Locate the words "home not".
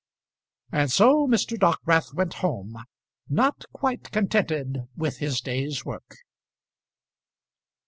2.41-3.65